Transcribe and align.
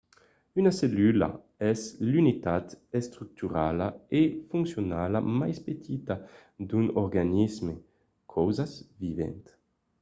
una 0.59 0.71
cellula 0.79 1.27
es 1.71 1.79
l’unitat 2.11 2.65
estructurala 2.99 3.87
e 4.19 4.21
foncionala 4.49 5.19
mai 5.39 5.53
petita 5.67 6.15
d’un 6.67 6.85
organisme 7.03 7.73
causas 8.33 8.71
vivent 9.01 9.43